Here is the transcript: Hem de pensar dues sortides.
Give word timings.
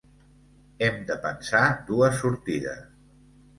Hem 0.85 0.97
de 1.09 1.17
pensar 1.27 1.63
dues 1.93 2.19
sortides. 2.25 2.83